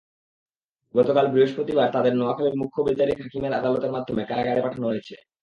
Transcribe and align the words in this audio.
গতকাল 0.95 1.25
বৃহস্পতিবার 1.27 1.87
তাঁদের 1.91 2.13
নোয়াখালীর 2.15 2.59
মুখ্য 2.61 2.77
বিচারিক 2.83 3.17
হাকিমের 3.21 3.53
আদালতের 3.53 3.91
মাধ্যমে 3.91 4.23
কারাগারে 4.25 4.61
পাঠানো 4.61 4.85
হয়েছে। 4.87 5.15